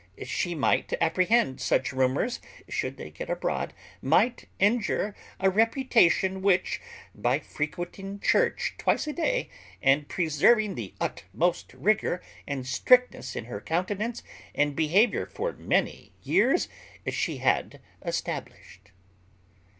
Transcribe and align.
She 0.25 0.55
might 0.55 0.91
apprehend 0.99 1.61
such 1.61 1.93
rumours, 1.93 2.39
should 2.67 2.97
they 2.97 3.11
get 3.11 3.29
abroad, 3.29 3.71
might 4.01 4.49
injure 4.57 5.13
a 5.39 5.47
reputation 5.51 6.41
which, 6.41 6.81
by 7.13 7.37
frequenting 7.37 8.19
church 8.19 8.73
twice 8.79 9.05
a 9.05 9.13
day, 9.13 9.51
and 9.79 10.09
preserving 10.09 10.73
the 10.73 10.95
utmost 10.99 11.73
rigour 11.75 12.19
and 12.47 12.65
strictness 12.65 13.35
in 13.35 13.45
her 13.45 13.61
countenance 13.61 14.23
and 14.55 14.75
behaviour 14.75 15.27
for 15.27 15.53
many 15.53 16.13
years, 16.23 16.67
she 17.07 17.37
had 17.37 17.79
established. 18.03 18.89